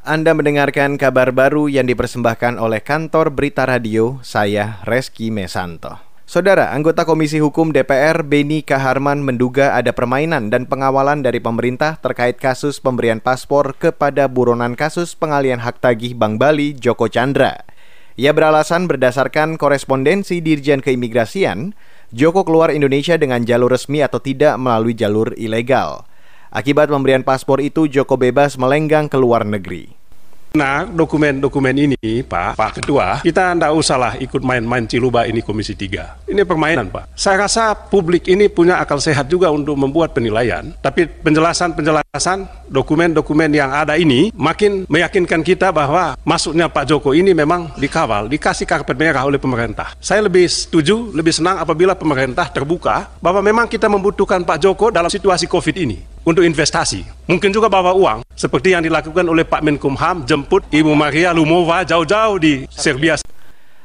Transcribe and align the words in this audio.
Anda 0.00 0.32
mendengarkan 0.32 0.96
kabar 0.96 1.28
baru 1.28 1.68
yang 1.68 1.84
dipersembahkan 1.84 2.56
oleh 2.56 2.80
kantor 2.80 3.36
Berita 3.36 3.68
Radio, 3.68 4.16
saya 4.24 4.80
Reski 4.88 5.28
Mesanto. 5.28 6.00
Saudara, 6.24 6.72
anggota 6.72 7.04
Komisi 7.04 7.36
Hukum 7.36 7.68
DPR 7.68 8.24
Beni 8.24 8.64
Kaharman 8.64 9.20
menduga 9.20 9.76
ada 9.76 9.92
permainan 9.92 10.48
dan 10.48 10.64
pengawalan 10.64 11.20
dari 11.20 11.36
pemerintah 11.36 12.00
terkait 12.00 12.40
kasus 12.40 12.80
pemberian 12.80 13.20
paspor 13.20 13.76
kepada 13.76 14.24
buronan 14.24 14.72
kasus 14.72 15.12
pengalian 15.12 15.60
hak 15.60 15.84
tagih 15.84 16.16
Bank 16.16 16.40
Bali 16.40 16.72
Joko 16.72 17.04
Chandra. 17.04 17.60
Ia 18.16 18.32
beralasan 18.32 18.88
berdasarkan 18.88 19.60
korespondensi 19.60 20.40
Dirjen 20.40 20.80
Keimigrasian, 20.80 21.76
Joko 22.08 22.48
keluar 22.48 22.72
Indonesia 22.72 23.20
dengan 23.20 23.44
jalur 23.44 23.76
resmi 23.76 24.00
atau 24.00 24.16
tidak 24.16 24.56
melalui 24.56 24.96
jalur 24.96 25.36
ilegal. 25.36 26.08
Akibat 26.50 26.90
pemberian 26.90 27.22
paspor 27.22 27.62
itu, 27.62 27.86
Joko 27.86 28.18
bebas 28.18 28.58
melenggang 28.58 29.06
ke 29.06 29.14
luar 29.14 29.46
negeri. 29.46 30.00
Nah, 30.50 30.82
dokumen-dokumen 30.82 31.70
ini, 31.78 32.26
Pak, 32.26 32.58
Pak 32.58 32.82
Ketua, 32.82 33.22
kita 33.22 33.54
tidak 33.54 33.70
usahlah 33.70 34.18
ikut 34.18 34.42
main-main 34.42 34.82
ciluba 34.82 35.22
ini 35.22 35.46
Komisi 35.46 35.78
3. 35.78 36.26
Ini 36.26 36.42
permainan, 36.42 36.90
Pak. 36.90 37.14
Saya 37.14 37.46
rasa 37.46 37.70
publik 37.78 38.26
ini 38.26 38.50
punya 38.50 38.82
akal 38.82 38.98
sehat 38.98 39.30
juga 39.30 39.46
untuk 39.54 39.78
membuat 39.78 40.10
penilaian, 40.10 40.74
tapi 40.82 41.06
penjelasan-penjelasan 41.06 42.66
dokumen-dokumen 42.66 43.46
yang 43.54 43.70
ada 43.70 43.94
ini 43.94 44.34
makin 44.34 44.90
meyakinkan 44.90 45.46
kita 45.46 45.70
bahwa 45.70 46.18
masuknya 46.26 46.66
Pak 46.66 46.90
Joko 46.90 47.14
ini 47.14 47.30
memang 47.30 47.70
dikawal, 47.78 48.26
dikasih 48.26 48.66
karpet 48.66 48.98
merah 48.98 49.22
oleh 49.22 49.38
pemerintah. 49.38 49.94
Saya 50.02 50.26
lebih 50.26 50.50
setuju, 50.50 51.14
lebih 51.14 51.30
senang 51.30 51.62
apabila 51.62 51.94
pemerintah 51.94 52.50
terbuka 52.50 53.06
bahwa 53.22 53.38
memang 53.38 53.70
kita 53.70 53.86
membutuhkan 53.86 54.42
Pak 54.42 54.58
Joko 54.66 54.90
dalam 54.90 55.06
situasi 55.06 55.46
COVID 55.46 55.78
ini 55.78 56.09
untuk 56.30 56.46
investasi. 56.46 57.02
Mungkin 57.26 57.50
juga 57.50 57.66
bawa 57.66 57.90
uang, 57.90 58.22
seperti 58.38 58.78
yang 58.78 58.86
dilakukan 58.86 59.26
oleh 59.26 59.42
Pak 59.42 59.66
Menkumham, 59.66 60.22
jemput 60.22 60.62
Ibu 60.70 60.94
Maria 60.94 61.34
Lumova 61.34 61.82
jauh-jauh 61.82 62.38
di 62.38 62.70
Serbia. 62.70 63.18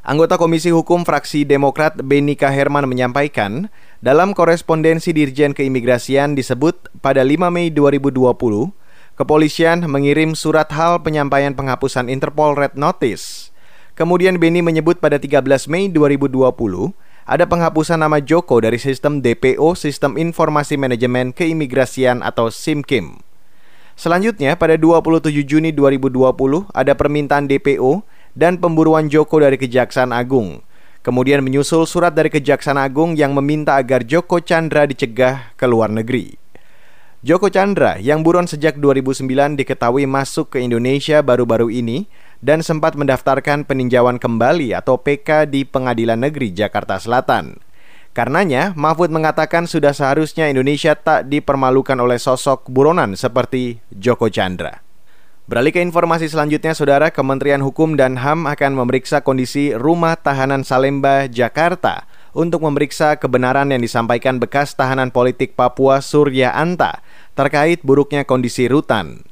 Anggota 0.00 0.40
Komisi 0.40 0.72
Hukum 0.72 1.04
Fraksi 1.04 1.44
Demokrat 1.44 2.00
Benika 2.00 2.48
Herman 2.48 2.88
menyampaikan, 2.88 3.68
dalam 4.00 4.32
korespondensi 4.32 5.12
Dirjen 5.12 5.52
Keimigrasian 5.52 6.32
disebut 6.32 6.88
pada 7.04 7.20
5 7.20 7.52
Mei 7.52 7.68
2020, 7.68 8.72
kepolisian 9.20 9.84
mengirim 9.84 10.32
surat 10.32 10.72
hal 10.72 11.04
penyampaian 11.04 11.52
penghapusan 11.52 12.08
Interpol 12.08 12.56
Red 12.56 12.80
Notice. 12.80 13.52
Kemudian 13.92 14.40
Beni 14.40 14.64
menyebut 14.64 14.96
pada 14.96 15.20
13 15.20 15.44
Mei 15.68 15.92
2020, 15.92 16.96
ada 17.28 17.44
penghapusan 17.44 18.00
nama 18.00 18.20
Joko 18.20 18.60
dari 18.64 18.80
sistem 18.80 19.20
DPO 19.20 19.76
Sistem 19.76 20.16
Informasi 20.16 20.80
Manajemen 20.80 21.36
Keimigrasian 21.36 22.24
atau 22.24 22.48
SIMKIM. 22.48 23.20
Selanjutnya, 24.00 24.56
pada 24.56 24.80
27 24.80 25.28
Juni 25.44 25.76
2020 25.76 26.72
ada 26.72 26.92
permintaan 26.96 27.44
DPO 27.44 28.00
dan 28.32 28.56
pemburuan 28.56 29.12
Joko 29.12 29.44
dari 29.44 29.60
Kejaksaan 29.60 30.16
Agung. 30.16 30.64
Kemudian 31.00 31.44
menyusul 31.44 31.84
surat 31.84 32.12
dari 32.12 32.32
Kejaksaan 32.32 32.80
Agung 32.80 33.16
yang 33.16 33.36
meminta 33.36 33.76
agar 33.76 34.04
Joko 34.04 34.40
Chandra 34.40 34.88
dicegah 34.88 35.52
ke 35.56 35.64
luar 35.68 35.92
negeri. 35.92 36.40
Joko 37.20 37.52
Chandra 37.52 38.00
yang 38.00 38.24
buron 38.24 38.48
sejak 38.48 38.80
2009 38.80 39.60
diketahui 39.60 40.08
masuk 40.08 40.56
ke 40.56 40.64
Indonesia 40.64 41.20
baru-baru 41.20 41.68
ini 41.68 42.08
dan 42.40 42.64
sempat 42.64 42.96
mendaftarkan 42.96 43.68
peninjauan 43.68 44.16
kembali 44.16 44.72
atau 44.72 44.96
PK 44.96 45.48
di 45.48 45.68
Pengadilan 45.68 46.20
Negeri 46.20 46.52
Jakarta 46.52 46.96
Selatan. 46.96 47.60
Karenanya, 48.10 48.74
Mahfud 48.74 49.14
mengatakan 49.14 49.70
sudah 49.70 49.94
seharusnya 49.94 50.50
Indonesia 50.50 50.98
tak 50.98 51.30
dipermalukan 51.30 51.94
oleh 52.00 52.18
sosok 52.18 52.66
buronan 52.66 53.14
seperti 53.14 53.78
Joko 53.94 54.26
Chandra. 54.26 54.82
Beralih 55.46 55.74
ke 55.74 55.82
informasi 55.82 56.30
selanjutnya, 56.30 56.74
Saudara, 56.74 57.10
Kementerian 57.10 57.62
Hukum 57.62 57.94
dan 57.94 58.18
HAM 58.18 58.46
akan 58.50 58.72
memeriksa 58.74 59.22
kondisi 59.22 59.74
rumah 59.74 60.14
tahanan 60.18 60.62
Salemba, 60.62 61.26
Jakarta 61.26 62.06
untuk 62.34 62.62
memeriksa 62.62 63.18
kebenaran 63.18 63.70
yang 63.74 63.82
disampaikan 63.82 64.38
bekas 64.38 64.78
tahanan 64.78 65.10
politik 65.10 65.58
Papua 65.58 65.98
Surya 66.02 66.54
Anta 66.54 67.02
terkait 67.34 67.82
buruknya 67.82 68.22
kondisi 68.22 68.70
rutan. 68.70 69.26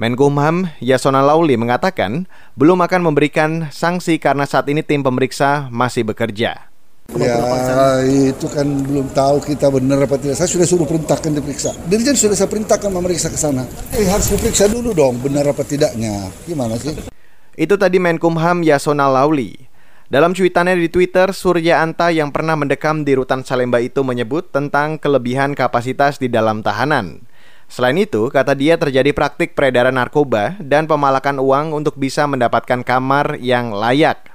Menkumham 0.00 0.72
Yasona 0.80 1.20
Lauli 1.20 1.60
mengatakan 1.60 2.24
belum 2.56 2.80
akan 2.80 3.04
memberikan 3.04 3.68
sanksi 3.68 4.16
karena 4.16 4.48
saat 4.48 4.64
ini 4.72 4.80
tim 4.80 5.04
pemeriksa 5.04 5.68
masih 5.68 6.08
bekerja. 6.08 6.72
Ya 7.20 7.36
itu 8.08 8.48
kan 8.48 8.64
belum 8.64 9.12
tahu 9.12 9.44
kita 9.44 9.68
benar 9.68 10.00
apa 10.00 10.16
tidak. 10.16 10.40
Saya 10.40 10.48
sudah 10.48 10.64
suruh 10.64 10.88
perintahkan 10.88 11.36
diperiksa. 11.36 11.76
Dirjen 11.84 12.16
sudah 12.16 12.32
saya 12.32 12.48
perintahkan 12.48 12.88
memeriksa 12.88 13.28
ke 13.28 13.36
sana. 13.36 13.68
Eh, 13.92 14.08
harus 14.08 14.32
diperiksa 14.32 14.72
dulu 14.72 14.96
dong 14.96 15.20
benar 15.20 15.44
apa 15.52 15.68
tidaknya. 15.68 16.32
Gimana 16.48 16.80
sih? 16.80 16.96
Itu 17.52 17.76
tadi 17.76 18.00
Menkumham 18.00 18.64
Yasona 18.64 19.04
Lauli. 19.04 19.68
Dalam 20.08 20.32
cuitannya 20.32 20.80
di 20.80 20.88
Twitter, 20.88 21.28
Surya 21.36 21.84
Anta 21.84 22.08
yang 22.08 22.32
pernah 22.32 22.56
mendekam 22.56 23.04
di 23.04 23.20
rutan 23.20 23.44
Salemba 23.44 23.84
itu 23.84 24.00
menyebut 24.00 24.48
tentang 24.48 24.96
kelebihan 24.96 25.52
kapasitas 25.52 26.16
di 26.16 26.32
dalam 26.32 26.64
tahanan. 26.64 27.29
Selain 27.70 27.94
itu, 27.94 28.26
kata 28.34 28.58
dia 28.58 28.74
terjadi 28.74 29.14
praktik 29.14 29.54
peredaran 29.54 29.94
narkoba 29.94 30.58
dan 30.58 30.90
pemalakan 30.90 31.38
uang 31.38 31.70
untuk 31.70 31.94
bisa 31.94 32.26
mendapatkan 32.26 32.82
kamar 32.82 33.38
yang 33.38 33.70
layak. 33.70 34.34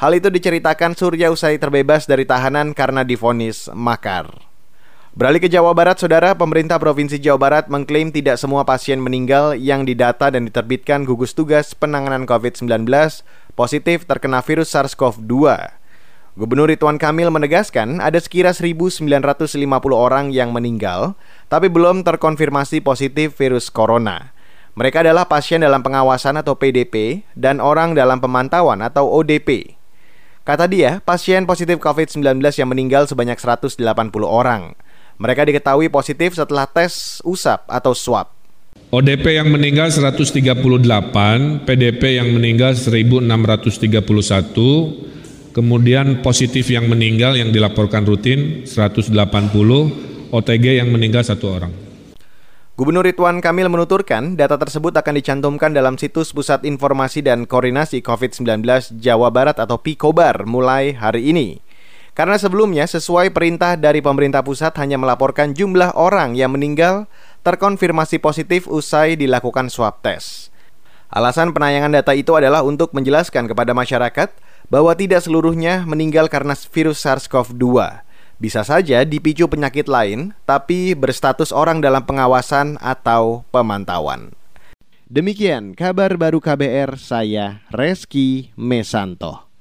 Hal 0.00 0.16
itu 0.16 0.32
diceritakan 0.32 0.96
Surya 0.96 1.28
usai 1.28 1.60
terbebas 1.60 2.08
dari 2.08 2.24
tahanan 2.24 2.72
karena 2.72 3.04
difonis 3.04 3.68
makar. 3.76 4.32
Beralih 5.12 5.44
ke 5.44 5.52
Jawa 5.52 5.76
Barat, 5.76 6.00
Saudara, 6.00 6.32
pemerintah 6.32 6.80
Provinsi 6.80 7.20
Jawa 7.20 7.36
Barat 7.36 7.68
mengklaim 7.68 8.08
tidak 8.08 8.40
semua 8.40 8.64
pasien 8.64 8.96
meninggal 8.96 9.52
yang 9.52 9.84
didata 9.84 10.32
dan 10.32 10.48
diterbitkan 10.48 11.04
gugus 11.04 11.36
tugas 11.36 11.76
penanganan 11.76 12.24
COVID-19 12.24 12.88
positif 13.52 14.08
terkena 14.08 14.40
virus 14.40 14.72
SARS-CoV-2. 14.72 15.81
Gubernur 16.32 16.72
Ridwan 16.72 16.96
Kamil 16.96 17.28
menegaskan 17.28 18.00
ada 18.00 18.16
sekira 18.16 18.56
1.950 18.56 19.04
orang 19.92 20.32
yang 20.32 20.48
meninggal, 20.48 21.12
tapi 21.52 21.68
belum 21.68 22.08
terkonfirmasi 22.08 22.80
positif 22.80 23.36
virus 23.36 23.68
corona. 23.68 24.32
Mereka 24.72 25.04
adalah 25.04 25.28
pasien 25.28 25.60
dalam 25.60 25.84
pengawasan 25.84 26.40
atau 26.40 26.56
PDP 26.56 27.28
dan 27.36 27.60
orang 27.60 27.92
dalam 27.92 28.16
pemantauan 28.16 28.80
atau 28.80 29.12
ODP. 29.12 29.76
Kata 30.48 30.64
dia, 30.64 31.04
pasien 31.04 31.44
positif 31.44 31.76
COVID-19 31.76 32.40
yang 32.40 32.68
meninggal 32.72 33.04
sebanyak 33.04 33.36
180 33.36 33.76
orang. 34.24 34.72
Mereka 35.20 35.44
diketahui 35.44 35.92
positif 35.92 36.40
setelah 36.40 36.64
tes 36.64 37.20
usap 37.28 37.68
atau 37.68 37.92
swab. 37.92 38.32
ODP 38.88 39.36
yang 39.36 39.52
meninggal 39.52 39.92
138, 39.92 40.48
PDP 41.68 42.16
yang 42.16 42.32
meninggal 42.32 42.72
1631, 42.72 45.11
Kemudian 45.52 46.24
positif 46.24 46.72
yang 46.72 46.88
meninggal 46.88 47.36
yang 47.36 47.52
dilaporkan 47.52 48.08
rutin 48.08 48.64
180, 48.64 49.12
OTG 50.32 50.80
yang 50.80 50.88
meninggal 50.88 51.20
satu 51.20 51.60
orang. 51.60 51.72
Gubernur 52.72 53.04
Ridwan 53.04 53.44
Kamil 53.44 53.68
menuturkan 53.68 54.32
data 54.32 54.56
tersebut 54.56 54.96
akan 54.96 55.12
dicantumkan 55.20 55.76
dalam 55.76 56.00
situs 56.00 56.32
Pusat 56.32 56.64
Informasi 56.64 57.20
dan 57.20 57.44
Koordinasi 57.44 58.00
COVID-19 58.00 58.64
Jawa 58.96 59.28
Barat 59.28 59.60
atau 59.60 59.76
PIKOBAR 59.76 60.48
mulai 60.48 60.96
hari 60.96 61.28
ini. 61.28 61.60
Karena 62.16 62.40
sebelumnya 62.40 62.88
sesuai 62.88 63.36
perintah 63.36 63.76
dari 63.76 64.00
pemerintah 64.00 64.40
pusat 64.40 64.72
hanya 64.80 64.96
melaporkan 64.96 65.52
jumlah 65.52 65.92
orang 66.00 66.32
yang 66.32 66.56
meninggal 66.56 67.12
terkonfirmasi 67.44 68.24
positif 68.24 68.64
usai 68.64 69.20
dilakukan 69.20 69.68
swab 69.68 70.00
test. 70.00 70.48
Alasan 71.12 71.52
penayangan 71.52 71.92
data 71.92 72.16
itu 72.16 72.32
adalah 72.40 72.64
untuk 72.64 72.96
menjelaskan 72.96 73.52
kepada 73.52 73.76
masyarakat 73.76 74.32
bahwa 74.72 74.96
tidak 74.96 75.20
seluruhnya 75.20 75.84
meninggal 75.84 76.32
karena 76.32 76.56
virus 76.56 77.04
SARS-CoV-2. 77.04 78.00
Bisa 78.40 78.64
saja 78.64 79.04
dipicu 79.04 79.44
penyakit 79.44 79.84
lain, 79.84 80.32
tapi 80.48 80.96
berstatus 80.96 81.52
orang 81.52 81.84
dalam 81.84 82.08
pengawasan 82.08 82.80
atau 82.80 83.44
pemantauan. 83.52 84.32
Demikian 85.12 85.76
kabar 85.76 86.16
baru 86.16 86.40
KBR, 86.40 86.96
saya 86.96 87.60
Reski 87.68 88.48
Mesanto. 88.56 89.51